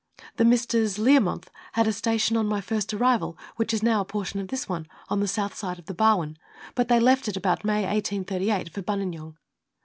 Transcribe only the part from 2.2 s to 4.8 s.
on my first arrival, which is now a portion of this